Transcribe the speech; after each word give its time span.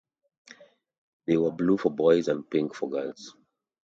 They 1.27 1.37
were 1.37 1.51
blue 1.51 1.77
for 1.77 1.91
boys 1.91 2.27
and 2.27 2.49
pink 2.49 2.73
for 2.73 2.89
girls. 2.89 3.35